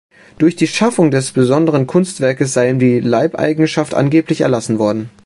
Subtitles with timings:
[0.39, 5.11] Durch die Schaffung des besonderen Kunstwerkes sei ihm die Leibeigenschaft angeblich erlassen worden.